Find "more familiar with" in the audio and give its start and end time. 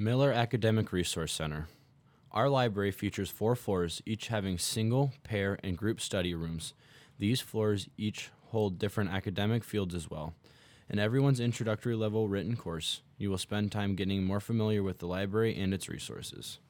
14.22-14.98